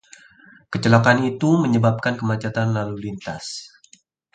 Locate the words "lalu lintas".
2.77-3.45